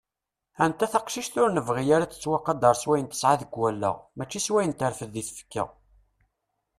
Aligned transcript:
Anta 0.63 0.85
taqcict 0.93 1.35
ur 1.43 1.49
nebɣi 1.51 1.85
ara 1.95 2.03
ad 2.05 2.11
tettwaqader 2.11 2.75
s 2.77 2.83
wayen 2.87 3.07
tesɛa 3.11 3.35
deg 3.41 3.51
wallaɣ 3.61 3.95
mačči 4.17 4.39
s 4.41 4.47
wayen 4.53 4.73
terfed 4.79 5.09
deg 5.15 5.25
tfekka. 5.27 5.63